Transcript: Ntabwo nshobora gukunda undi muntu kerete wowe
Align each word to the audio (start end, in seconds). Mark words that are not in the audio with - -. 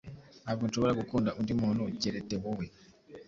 Ntabwo 0.43 0.63
nshobora 0.65 0.97
gukunda 1.01 1.35
undi 1.39 1.53
muntu 1.61 1.83
kerete 2.01 2.35
wowe 2.43 2.65